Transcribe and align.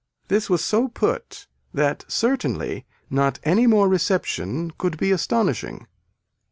This 0.29 0.49
was 0.49 0.65
so 0.65 0.87
put 0.87 1.45
that 1.75 2.05
certainly 2.07 2.87
not 3.11 3.37
any 3.43 3.67
more 3.67 3.87
reception 3.87 4.71
could 4.79 4.97
be 4.97 5.11
astonishing. 5.11 5.85